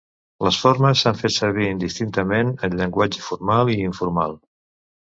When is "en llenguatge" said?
2.69-3.25